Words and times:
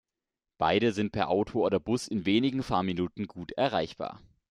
Beide 0.57 0.93
sind 0.93 1.11
per 1.11 1.29
Auto 1.29 1.63
oder 1.63 1.79
Bus 1.79 2.07
in 2.07 2.25
wenigen 2.25 2.63
Fahrminuten 2.63 3.27
gut 3.27 3.51
erreichbar. 3.51 4.19